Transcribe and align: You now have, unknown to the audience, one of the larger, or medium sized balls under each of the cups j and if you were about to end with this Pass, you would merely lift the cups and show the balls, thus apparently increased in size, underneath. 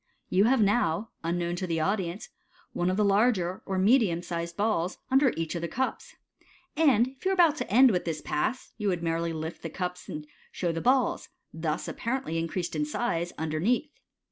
You 0.29 0.45
now 0.45 1.09
have, 1.21 1.31
unknown 1.31 1.55
to 1.57 1.67
the 1.67 1.79
audience, 1.79 2.29
one 2.73 2.89
of 2.89 2.97
the 2.97 3.05
larger, 3.05 3.61
or 3.67 3.77
medium 3.77 4.23
sized 4.23 4.57
balls 4.57 4.97
under 5.11 5.31
each 5.37 5.53
of 5.53 5.61
the 5.61 5.67
cups 5.67 6.15
j 6.75 6.83
and 6.89 7.09
if 7.09 7.23
you 7.23 7.29
were 7.29 7.33
about 7.33 7.55
to 7.57 7.71
end 7.71 7.91
with 7.91 8.05
this 8.05 8.19
Pass, 8.19 8.73
you 8.79 8.87
would 8.87 9.03
merely 9.03 9.31
lift 9.31 9.61
the 9.61 9.69
cups 9.69 10.09
and 10.09 10.25
show 10.51 10.71
the 10.71 10.81
balls, 10.81 11.29
thus 11.53 11.87
apparently 11.87 12.39
increased 12.39 12.75
in 12.75 12.83
size, 12.83 13.31
underneath. 13.37 13.91